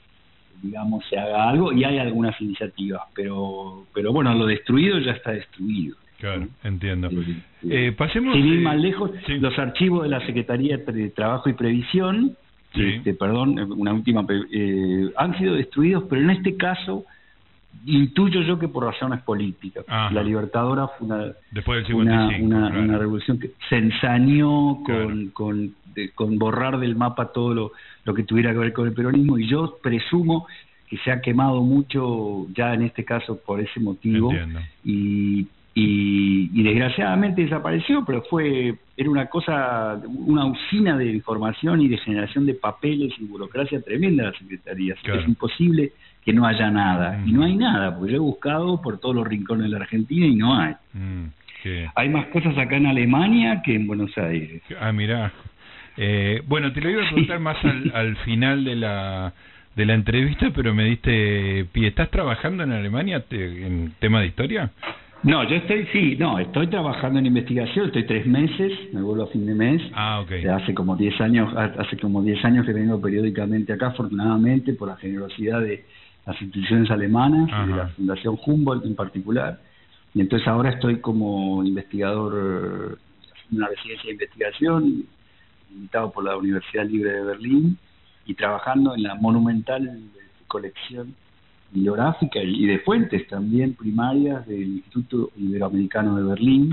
[0.62, 5.30] digamos se haga algo y hay algunas iniciativas, pero pero bueno, lo destruido ya está
[5.32, 5.96] destruido.
[6.18, 7.08] Claro, entiendo.
[7.62, 8.34] Eh, pasemos.
[8.34, 12.36] Sin ir más lejos, los archivos de la Secretaría de Trabajo y Previsión,
[12.74, 17.04] este, perdón, una última, eh, han sido destruidos, pero en este caso
[17.86, 19.84] intuyo yo que por razones políticas.
[19.88, 25.74] La Libertadora fue una, Después una, una, revolución que se ensañó con, con,
[26.14, 27.72] con, borrar del mapa todo lo,
[28.04, 30.46] lo que tuviera que ver con el peronismo y yo presumo
[30.88, 34.32] que se ha quemado mucho ya en este caso por ese motivo.
[34.84, 41.86] Y, y, y, desgraciadamente desapareció, pero fue era una cosa, una usina de información y
[41.86, 44.94] de generación de papeles y burocracia tremenda la Secretaría.
[44.94, 45.92] Es imposible
[46.24, 47.22] que no haya nada.
[47.24, 50.26] Y no hay nada, porque yo he buscado por todos los rincones de la Argentina
[50.26, 50.74] y no hay.
[50.94, 51.26] Mm.
[51.94, 54.62] Hay más cosas acá en Alemania que en Buenos Aires.
[54.80, 55.32] Ah, mirá.
[55.96, 59.32] Eh, bueno, te lo iba a preguntar más al, al final de la
[59.76, 61.86] de la entrevista, pero me diste pie.
[61.86, 64.72] ¿Estás trabajando en Alemania en tema de historia?
[65.24, 69.26] No, yo estoy, sí, no, estoy trabajando en investigación, estoy tres meses, me vuelvo a
[69.26, 69.82] fin de mes.
[69.92, 70.30] Ah, ok.
[70.48, 74.96] Hace como diez años, hace como diez años que vengo periódicamente acá, afortunadamente, por la
[74.96, 75.84] generosidad de
[76.24, 79.58] las instituciones alemanas, y de la Fundación Humboldt en particular.
[80.14, 82.98] Y entonces ahora estoy como investigador
[83.50, 85.04] en una residencia de investigación,
[85.72, 87.78] invitado por la Universidad Libre de Berlín,
[88.24, 90.00] y trabajando en la monumental
[90.46, 91.14] colección
[91.72, 96.72] bibliográfica y de fuentes también primarias del Instituto Iberoamericano de Berlín,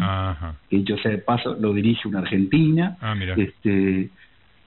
[0.70, 4.10] que yo sea de paso lo dirige una argentina, ah, este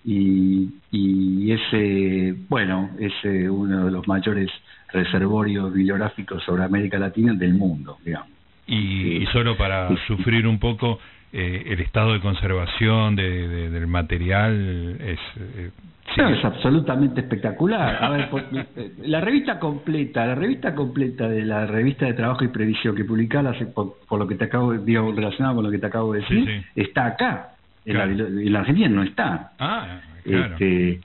[0.05, 3.12] y, y ese, bueno, es
[3.51, 4.51] uno de los mayores
[4.91, 8.31] reservorios bibliográficos sobre América Latina del mundo, digamos.
[8.67, 10.99] Y, solo para sufrir un poco,
[11.33, 15.71] eh, el estado de conservación de, del material es eh,
[16.17, 18.03] es absolutamente espectacular.
[18.03, 18.29] A ver,
[18.77, 23.05] eh, la revista completa, la revista completa de la revista de trabajo y previsión que
[23.05, 26.14] publicaba por, por, lo que te acabo de digo, relacionado con lo que te acabo
[26.14, 27.51] de decir, está acá.
[27.85, 29.53] En, la, Argentina no está.
[29.59, 30.55] Ah, claro.
[30.55, 31.01] Este,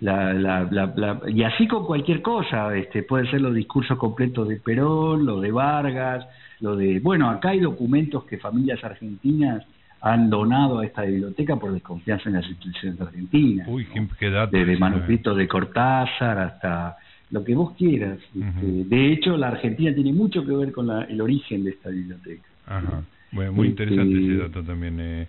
[0.00, 4.56] la, la, la, y así con cualquier cosa, este, puede ser los discursos completos de
[4.56, 6.26] Perón, lo de Vargas,
[6.60, 9.64] lo de, bueno, acá hay documentos que familias argentinas
[10.00, 13.66] han donado a esta biblioteca por desconfianza en las instituciones argentinas.
[13.68, 13.86] Uy,
[14.18, 16.96] qué dato Desde manuscritos de Cortázar hasta
[17.30, 18.18] lo que vos quieras.
[18.34, 21.90] Este, de hecho, la Argentina tiene mucho que ver con la, el origen de esta
[21.90, 22.48] biblioteca.
[22.66, 23.02] Ajá.
[23.30, 25.00] Bueno, muy interesante ese este, dato también.
[25.00, 25.26] Eh.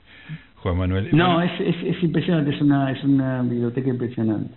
[0.62, 1.10] Juan Manuel.
[1.14, 4.56] No, es, es, impresionante, es una, es una biblioteca impresionante.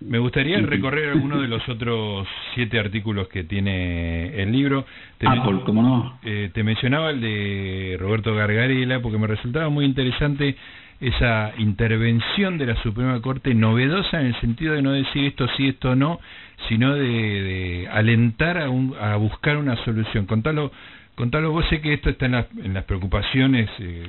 [0.00, 4.84] Me gustaría recorrer alguno de los otros siete artículos que tiene el libro.
[5.16, 6.18] Te Apple, ¿cómo no?
[6.22, 10.56] Eh, te mencionaba el de Roberto Gargarela porque me resultaba muy interesante
[11.00, 15.68] esa intervención de la Suprema Corte novedosa en el sentido de no decir esto sí,
[15.68, 16.20] esto no,
[16.68, 20.26] sino de, alentar a, un, a buscar una solución.
[20.26, 20.72] Contalo
[21.18, 24.06] Contalo, vos sé que esto está en las, en las preocupaciones eh,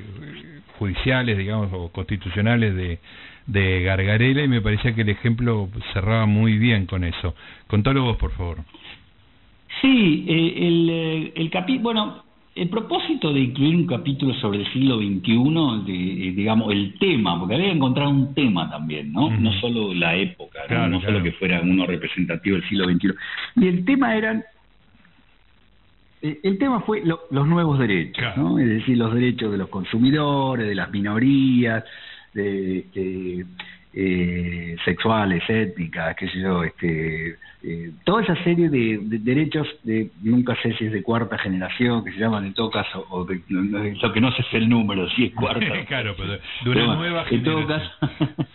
[0.78, 3.00] judiciales, digamos, o constitucionales de,
[3.48, 7.34] de Gargarela y me parecía que el ejemplo cerraba muy bien con eso.
[7.66, 8.58] Contalo vos, por favor.
[9.80, 14.72] Sí, eh, el, eh, el capítulo, bueno, el propósito de incluir un capítulo sobre el
[14.72, 19.30] siglo XXI, de, digamos, el tema, porque había encontrado un tema también, ¿no?
[19.30, 23.08] No solo la época, no, solo que fuera uno representativo del siglo XXI.
[23.56, 24.44] Y el tema eran eh,
[26.22, 28.58] el tema fue los nuevos derechos, ¿no?
[28.58, 31.84] es decir, los derechos de los consumidores, de las minorías,
[32.34, 33.46] de,
[33.92, 40.54] eh, sexuales, étnicas, qué sé yo, este, eh, toda esa serie de, derechos de nunca
[40.62, 44.12] sé si es de cuarta generación, que se llaman en todo caso, o de, lo
[44.12, 45.84] que no sé es el número, si es cuarta.
[45.88, 47.38] claro, pero de una nueva generación.
[47.38, 48.46] En todo caso,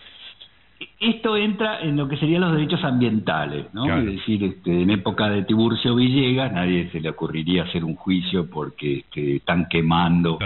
[0.98, 3.84] esto entra en lo que serían los derechos ambientales, ¿no?
[3.98, 8.48] Es decir, este, en época de Tiburcio Villegas nadie se le ocurriría hacer un juicio
[8.48, 10.38] porque este, están quemando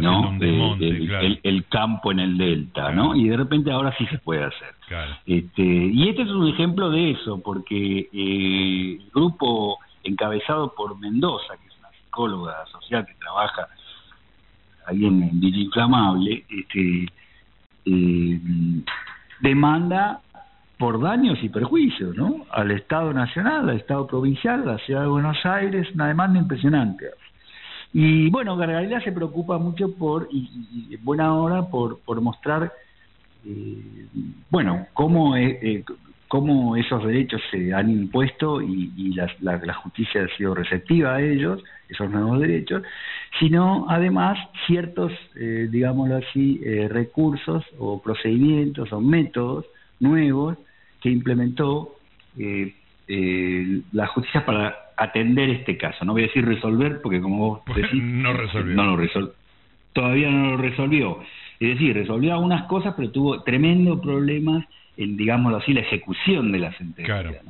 [0.00, 0.38] ¿no?
[0.40, 3.14] el, campo en el delta, ¿no?
[3.14, 4.74] Y de repente ahora sí se puede hacer.
[5.26, 11.58] Este, y este es un ejemplo de eso, porque eh, el grupo encabezado por Mendoza,
[11.60, 13.68] que es una psicóloga social que trabaja
[14.86, 17.06] ahí en, en Inflamable, este,
[17.84, 18.40] eh,
[19.40, 20.20] demanda
[20.78, 22.46] por daños y perjuicios, ¿no?
[22.50, 27.06] Al Estado Nacional, al Estado Provincial, a la Ciudad de Buenos Aires, una demanda impresionante.
[27.92, 32.72] Y bueno, Gargarela se preocupa mucho por, y, en buena hora, por, por mostrar,
[33.44, 34.06] eh,
[34.48, 35.84] bueno, cómo, eh,
[36.30, 41.20] cómo esos derechos se han impuesto y, y la, la, justicia ha sido receptiva a
[41.20, 42.84] ellos, esos nuevos derechos,
[43.40, 49.66] sino además ciertos, eh, digámoslo así, eh, recursos o procedimientos o métodos
[49.98, 50.56] nuevos
[51.00, 51.96] que implementó
[52.38, 52.74] eh,
[53.08, 56.04] eh, la justicia para atender este caso.
[56.04, 58.76] No voy a decir resolver, porque como vos decís, no resolvió.
[58.76, 59.32] No lo resolvió.
[59.92, 61.18] Todavía no lo resolvió.
[61.58, 64.64] Es decir, resolvió algunas cosas, pero tuvo tremendos problemas
[65.00, 67.42] en, digámoslo así, la ejecución de la sentencia.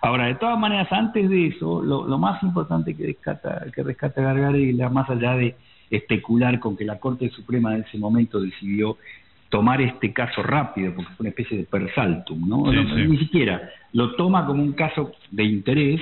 [0.00, 4.88] Ahora, de todas maneras, antes de eso, lo, más importante que rescata, que rescata Gargarella,
[4.88, 5.56] más allá de
[5.90, 8.96] especular con que la Corte Suprema en ese momento decidió
[9.48, 12.72] tomar este caso rápido, porque fue una especie de persaltum, ¿no?
[12.72, 16.00] Ni siquiera lo toma como un caso de interés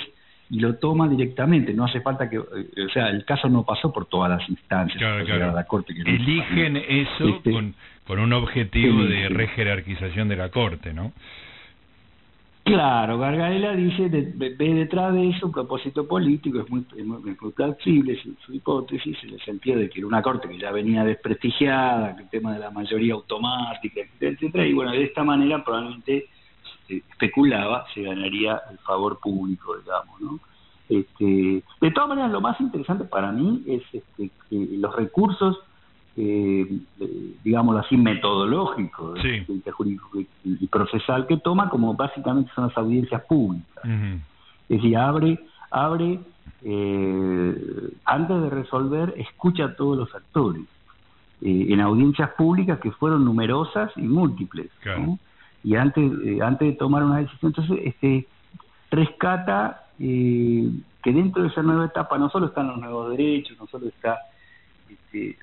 [0.51, 3.93] y lo toma directamente, no hace falta que, eh, o sea, el caso no pasó
[3.93, 5.95] por todas las instancias de la Corte.
[5.95, 7.75] Que Eligen eso este, con,
[8.07, 11.13] con un objetivo de rejerarquización de la Corte, ¿no?
[12.65, 18.55] Claro, Gargarela dice, ve detrás de eso un propósito político, es muy, muy, plausible su,
[18.55, 22.53] hipótesis, en el sentido de que era una corte que ya venía desprestigiada, el tema
[22.53, 26.29] de la mayoría automática, etcétera, y bueno, de esta manera probablemente
[26.89, 30.41] especulaba se ganaría el favor público, digamos, ¿no?
[30.89, 35.59] Este, de todas maneras, lo más interesante para mí es este, que los recursos
[36.17, 36.67] eh,
[37.45, 39.15] digámoslo así, metodológico
[40.45, 43.85] y, procesal que toma, como básicamente son las audiencias públicas.
[43.85, 45.39] Es decir, abre,
[45.71, 46.21] abre
[46.63, 50.63] eh, antes de resolver, escucha a todos los actores.
[51.41, 54.71] Eh, en audiencias públicas que fueron numerosas y múltiples.
[55.63, 58.27] Y antes, eh, antes de tomar una decisión, entonces este,
[58.91, 63.89] rescata que dentro de esa nueva etapa no solo están los nuevos derechos, no solo
[63.89, 64.19] está
[64.89, 65.37] este,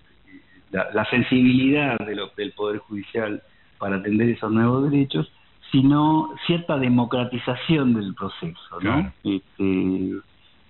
[0.71, 3.41] la, sensibilidad de del Poder Judicial
[3.77, 5.32] para atender esos nuevos derechos,
[5.71, 9.12] sino cierta democratización del proceso, ¿no?
[9.23, 10.21] Este,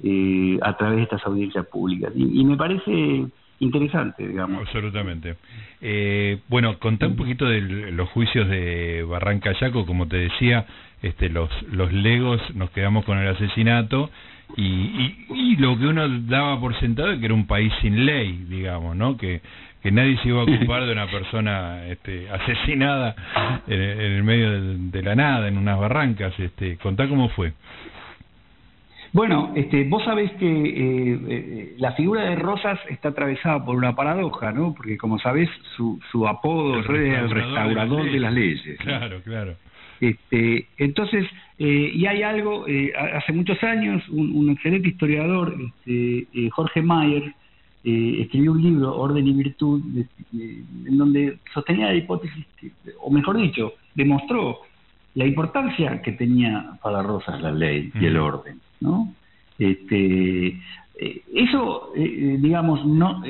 [0.04, 2.12] eh, a través de estas audiencias públicas.
[2.16, 3.26] Y, me parece
[3.60, 4.62] interesante, digamos.
[4.62, 5.38] Absolutamente.
[5.82, 10.66] Eh, bueno, contá un poquito de los juicios de Barranca Yaco, como te decía,
[11.02, 14.10] este, los, los legos nos quedamos con el asesinato
[14.56, 18.06] y, y, y, lo que uno daba por sentado es que era un país sin
[18.06, 19.18] ley, digamos, ¿no?
[19.18, 19.42] Que
[19.88, 23.16] que nadie se iba a ocupar de una persona este, asesinada
[23.68, 26.38] en, el medio de, la nada, en unas barrancas.
[26.38, 27.54] Este, contá cómo fue.
[29.14, 33.96] Bueno, este, vos sabés que eh, eh, la figura de Rosas está atravesada por una
[33.96, 34.74] paradoja, ¿no?
[34.76, 38.78] Porque como sabés, su, su apodo es el restaurador de las leyes.
[38.80, 39.56] Claro, claro.
[40.02, 41.26] Este, entonces,
[41.60, 42.66] eh, y hay algo,
[43.14, 47.34] hace muchos años, un, un excelente historiador, este, Jorge Mayer,
[47.90, 49.82] eh, escribió un libro, Orden y Virtud,
[50.34, 52.46] en donde sostenía la hipótesis,
[53.00, 54.60] o mejor dicho, demostró
[55.16, 59.14] la importancia que tenía para Rosas la ley y el orden, ¿no?
[59.58, 60.60] Este,
[61.00, 63.22] eso, eh, digamos, no,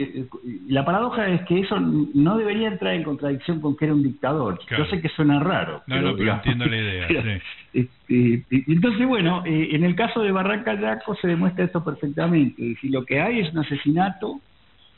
[0.68, 4.60] la paradoja es que eso no debería entrar en contradicción con que era un dictador.
[4.78, 5.82] Yo sé que suena raro.
[5.88, 7.42] No, pero, no, pero entiendo la idea.
[7.74, 12.76] Este, entonces, bueno, en el caso de Barranca Yaco se demuestra esto perfectamente.
[12.82, 14.40] Si lo que hay es un asesinato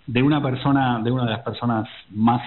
[0.06, 2.42] de una persona, de una de las personas más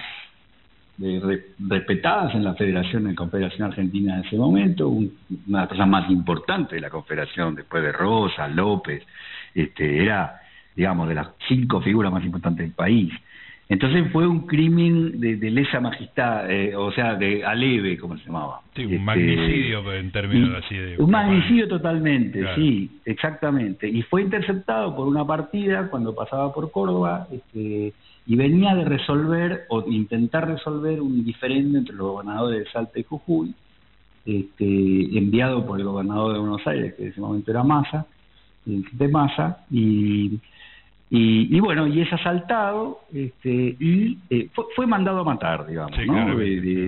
[1.01, 5.89] eh, respetadas en la Federación, en Confederación Argentina en ese momento, una de las personas
[5.89, 9.03] más importantes de la Confederación, después de Rosa, López,
[9.55, 10.41] este, era,
[10.75, 13.13] digamos, de las cinco figuras más importantes del país.
[13.69, 18.59] Entonces fue un crimen de, lesa majestad, eh, o sea, de aleve, como se llamaba.
[18.75, 20.97] Sí, un este, magnicidio en términos así de...
[20.97, 23.87] Un magnicidio totalmente, sí, exactamente.
[23.87, 27.93] Y fue interceptado por una partida cuando pasaba por Córdoba este,
[28.27, 33.03] y venía de resolver o intentar resolver un diferendo entre los gobernadores de Salta y
[33.03, 33.55] Jujuy,
[34.25, 38.05] este, enviado por el gobernador de Buenos Aires, que en ese momento era Massa,
[38.65, 40.39] de Massa, y
[41.15, 46.35] y, bueno, y es asaltado este, y eh, fue, mandado a matar, digamos, ¿no?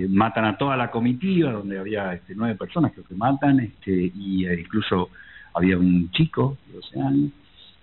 [0.09, 4.61] matan a toda la comitiva, donde había este, nueve personas que matan, este, y eh,
[4.61, 5.09] incluso
[5.53, 7.31] había un chico de 12 años.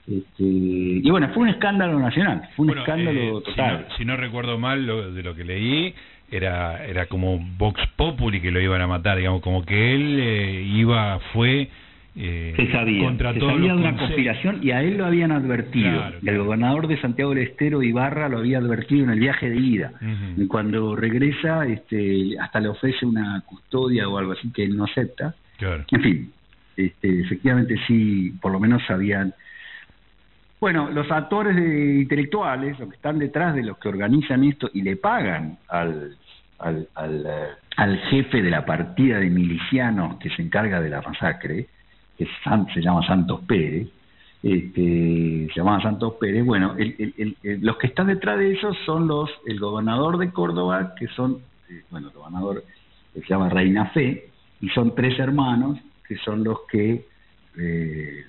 [0.09, 3.87] Este, y bueno, fue un escándalo nacional, fue un escándalo eh, total.
[3.97, 5.95] Si no, recuerdo mal de lo que leí,
[6.29, 11.21] era era como Vox Populi que lo iban a matar, digamos, como que él iba,
[11.33, 11.71] fue
[12.15, 16.13] eh, se sabía, contra se sabía de una conspiración y a él lo habían advertido.
[16.25, 19.93] El gobernador de Santiago del Estero, Ibarra, lo había advertido en el viaje de ida.
[20.37, 24.85] Y cuando regresa, este, hasta le ofrece una custodia o algo así que él no
[24.85, 25.35] acepta.
[25.91, 26.33] En fin,
[26.77, 29.33] este, efectivamente sí, por lo menos sabían.
[30.61, 34.97] Bueno, los actores intelectuales, los que están detrás de los que organizan esto y le
[34.97, 36.17] pagan al,
[36.59, 41.03] al, al, eh, al jefe de la partida de milicianos que se encarga de la
[41.03, 41.67] masacre,
[42.17, 42.27] que
[42.75, 43.89] se llama Santos Pérez,
[44.43, 46.75] este, se llamaba Santos Pérez, bueno,
[47.43, 51.39] los que están detrás de ellos son los, el gobernador de Córdoba, que son,
[51.71, 52.65] eh, bueno, el gobernador
[53.15, 54.29] que se llama Reina Fe,
[54.61, 57.05] y son tres hermanos, que son los que
[57.59, 58.25] eh,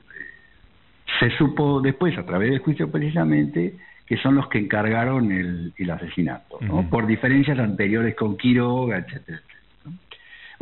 [1.19, 6.59] se supo después, a través del juicio precisamente, que son los que encargaron el, asesinato,
[6.61, 6.89] ¿no?
[6.89, 9.41] por diferencias anteriores con Quiroga, etcétera.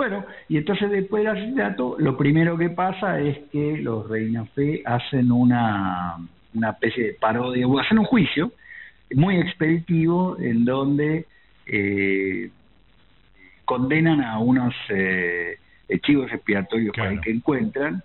[0.02, 4.82] Bueno, y entonces después del asesinato, lo primero que pasa es que los Reina Fe
[4.84, 6.18] hacen una,
[6.56, 8.52] una especie de parodia, o hacen un juicio
[9.14, 11.28] muy expeditivo en donde
[11.68, 12.50] eh,
[13.64, 15.60] condenan a unos eh,
[16.02, 18.02] chivos expiatorios que encuentran,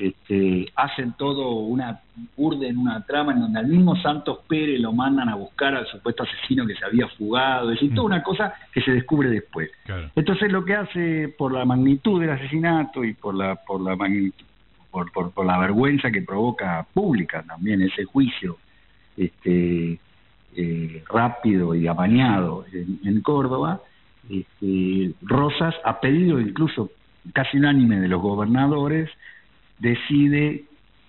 [0.00, 2.00] este, hacen todo una
[2.36, 6.22] urden, una trama en donde al mismo Santos Pérez lo mandan a buscar al supuesto
[6.22, 9.70] asesino que se había fugado, es decir, toda una cosa que se descubre después.
[10.16, 13.96] Entonces lo que hace por la magnitud del asesinato y por la por la
[14.90, 18.56] por, por, la vergüenza que provoca pública también ese juicio
[19.16, 20.00] este
[20.56, 23.80] eh, rápido y amañado en, Córdoba,
[24.28, 26.90] este, Rosas ha pedido incluso
[27.32, 29.10] casi unánime de los gobernadores
[29.80, 30.64] decide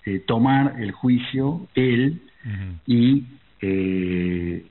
[0.06, 2.22] eh, tomar el juicio él
[2.88, 3.24] y
[3.62, 4.66] eh,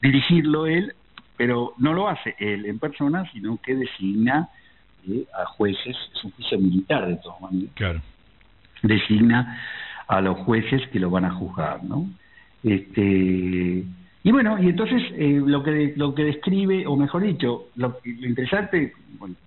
[0.00, 0.94] dirigirlo él,
[1.36, 4.48] pero no lo hace él en persona, sino que designa
[5.06, 8.00] eh, a jueces, es un juicio militar de todas maneras, claro.
[8.82, 9.60] designa
[10.08, 12.08] a los jueces que lo van a juzgar, ¿no?
[12.62, 13.84] Este,
[14.26, 18.92] y bueno, y entonces eh, lo que lo que describe, o mejor dicho, lo, interesante,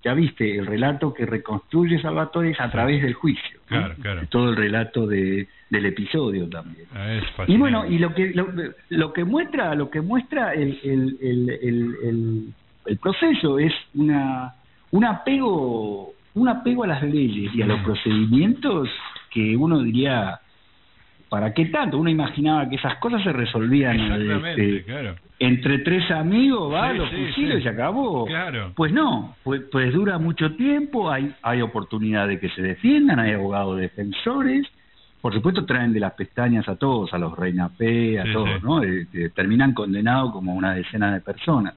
[0.01, 3.59] ya viste, el relato que reconstruye Salvatore es a través del juicio.
[3.65, 4.21] Claro, claro.
[4.29, 6.87] Todo el relato de, del episodio también.
[6.95, 8.31] Ah, y bueno, y lo que
[8.87, 11.17] lo, que muestra, lo que muestra el, el,
[11.61, 12.53] el,
[12.85, 14.53] el, proceso es una
[14.91, 18.87] un apego un apego a las leyes y a los procedimientos
[19.29, 20.39] que uno diría
[21.29, 21.97] ¿para qué tanto?
[21.97, 27.63] Uno imaginaba que esas cosas se resolvían este, entre tres amigos, va, los fusiles y
[27.63, 28.27] se acabó.
[28.75, 33.33] Pues no, pues, pues, dura mucho tiempo, hay, hay oportunidad de que se defiendan, hay
[33.33, 34.67] abogados defensores,
[35.21, 38.81] por supuesto traen de las pestañas a todos, a los Reina P, a todos, ¿no?
[38.81, 41.75] Este, terminan condenados como una decena de personas.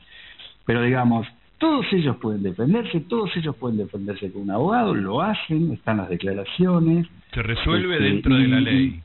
[0.64, 1.26] Pero digamos,
[1.58, 6.08] todos ellos pueden defenderse, todos ellos pueden defenderse con un abogado, lo hacen, están las
[6.08, 7.06] declaraciones.
[7.32, 9.02] Se resuelve este, dentro de la ley.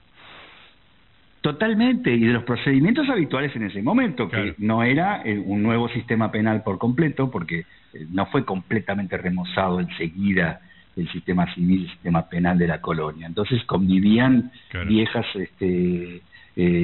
[1.47, 5.87] Totalmente, y de los procedimientos habituales en ese momento, que no era eh, un nuevo
[5.87, 10.59] sistema penal por completo, porque eh, no fue completamente remozado enseguida
[10.97, 13.27] el sistema civil, el sistema penal de la colonia.
[13.27, 14.51] Entonces convivían
[14.89, 16.21] viejas este, eh,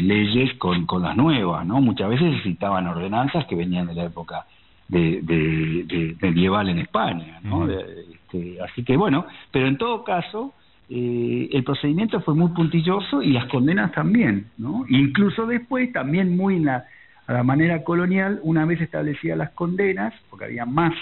[0.01, 1.81] leyes con, con las nuevas, ¿no?
[1.81, 4.45] Muchas veces citaban ordenanzas que venían de la época
[4.87, 7.69] de, de, medieval en España, ¿no?
[7.69, 10.53] Este, así que bueno, pero en todo caso
[10.89, 14.85] eh, el procedimiento fue muy puntilloso y las condenas también, ¿no?
[14.89, 16.83] Incluso después, también muy a
[17.27, 20.93] la manera colonial, una vez establecidas las condenas, porque había más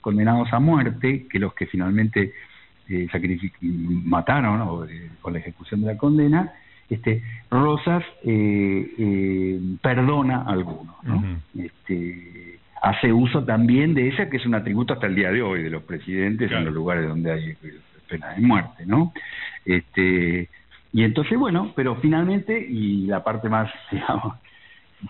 [0.00, 2.32] condenados a muerte que los que finalmente
[2.88, 3.06] eh,
[3.60, 6.52] mataron eh, con la ejecución de la condena,
[6.88, 11.22] este, Rosas eh, eh, perdona a algunos, ¿no?
[11.58, 15.62] este, hace uso también de esa que es un atributo hasta el día de hoy
[15.62, 17.56] de los presidentes en los lugares donde hay
[18.08, 19.12] pena de muerte, ¿no?
[19.64, 20.48] Este,
[20.92, 24.34] y entonces, bueno, pero finalmente, y la parte más, digamos,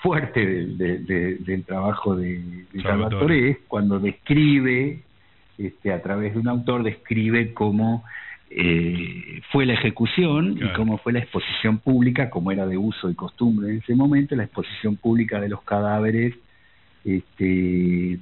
[0.01, 5.01] fuerte del trabajo de, Salvatore es cuando describe,
[5.57, 8.05] este, a través de un autor, describe cómo
[8.51, 13.15] eh, fue la ejecución y cómo fue la exposición pública, como era de uso y
[13.15, 16.35] costumbre en ese momento, la exposición pública de los cadáveres
[17.05, 18.19] este,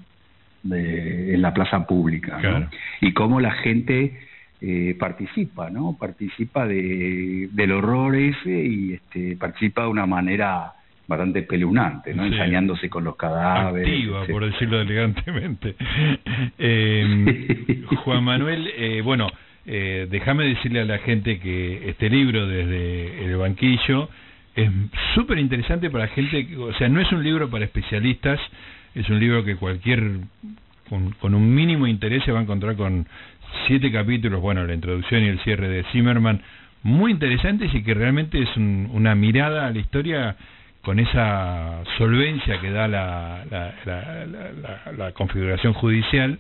[0.65, 2.71] en la plaza pública.
[3.01, 4.19] Y cómo la gente
[4.61, 5.97] eh, participa, ¿no?
[5.99, 10.73] Participa de, del horror ese y este, participa de una manera
[11.07, 12.25] bastante pelunante, ¿no?
[12.25, 13.89] Ensañándose con los cadáveres.
[13.89, 15.77] Activa, por decirlo elegantemente.
[16.59, 19.29] eh, Juan Manuel, eh, bueno,
[19.67, 24.09] eh, déjame decirle a la gente que este libro desde el banquillo
[24.55, 24.71] es
[25.15, 28.41] súper interesante para gente, o sea, no es un libro para especialistas,
[28.95, 30.21] es un libro que cualquier
[30.89, 33.07] con, con un mínimo interés se va a encontrar con
[33.67, 36.43] siete capítulos, bueno, la introducción y el cierre de Zimmerman,
[36.83, 40.37] muy interesantes y que realmente es una mirada a la historia
[40.87, 43.45] con esa solvencia que da la,
[44.97, 46.39] la, configuración judicial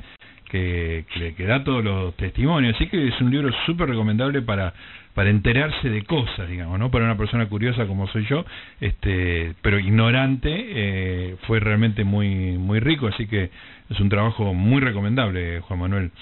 [0.49, 1.05] que,
[1.37, 2.77] que, da todos los testimonios.
[2.77, 4.73] Así que es un libro súper recomendable para,
[5.15, 6.93] para enterarse de cosas, digamos, ¿no?
[6.93, 8.45] Para una persona curiosa como soy yo,
[8.81, 13.09] este, pero ignorante, eh, fue realmente muy, muy rico.
[13.09, 13.51] Así que
[13.91, 16.13] es un trabajo muy recomendable, Juan Manuel.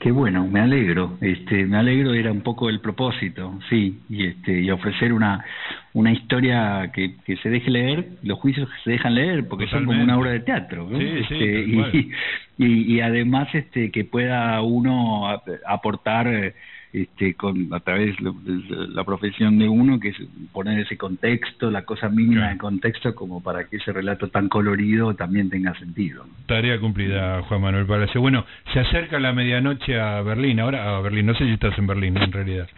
[0.00, 4.60] Qué bueno, me alegro, este, me alegro era un poco el propósito, sí, y este,
[4.60, 5.44] y ofrecer una,
[5.92, 9.86] una historia que, que se deje leer, los juicios que se dejan leer, porque son
[9.86, 12.10] como una obra de teatro, este, y,
[12.58, 15.28] y, y, además este, que pueda uno
[15.66, 16.54] aportar
[16.92, 20.16] este, con a través de la profesión de uno, que es
[20.52, 25.14] poner ese contexto, la cosa mínima de contexto, como para que ese relato tan colorido
[25.14, 26.24] también tenga sentido.
[26.46, 28.20] Tarea cumplida, Juan Manuel Palacio.
[28.20, 31.86] Bueno, se acerca la medianoche a Berlín, ahora a Berlín, no sé si estás en
[31.86, 32.68] Berlín en realidad.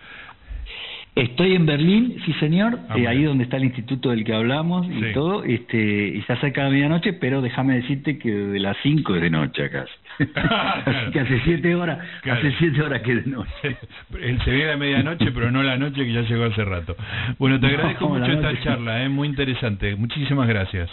[1.17, 4.87] Estoy en Berlín, sí señor, ah, eh, ahí donde está el instituto del que hablamos
[4.87, 5.77] y todo, este,
[6.09, 9.65] y se acerca la medianoche, pero déjame decirte que de las 5 es de noche
[9.65, 9.87] acá.
[11.13, 11.99] Que hace 7 horas,
[12.31, 13.77] hace siete horas que de noche.
[14.45, 16.97] se viene la medianoche, pero no la noche que ya llegó hace rato.
[17.39, 19.09] Bueno, te agradezco mucho esta charla, ¿eh?
[19.09, 19.97] muy interesante.
[19.97, 20.89] Muchísimas gracias.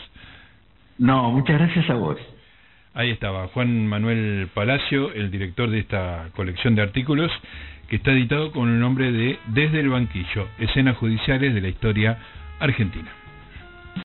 [0.98, 2.18] No, muchas gracias a vos.
[2.96, 7.32] Ahí estaba Juan Manuel Palacio, el director de esta colección de artículos
[7.88, 12.18] que está editado con el nombre de Desde el banquillo, escenas judiciales de la historia
[12.60, 13.17] argentina.